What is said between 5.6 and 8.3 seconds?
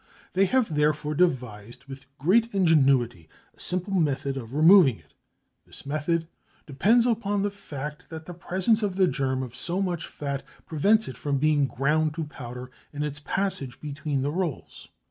This method depends on the fact that